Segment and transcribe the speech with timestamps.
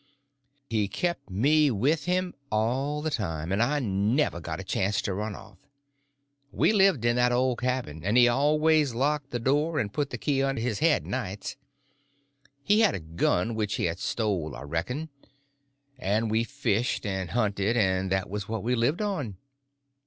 [0.67, 5.13] He kept me with him all the time, and I never got a chance to
[5.13, 5.59] run off.
[6.51, 10.17] We lived in that old cabin, and he always locked the door and put the
[10.17, 11.55] key under his head nights.
[12.63, 15.09] He had a gun which he had stole, I reckon,
[15.99, 19.37] and we fished and hunted, and that was what we lived on.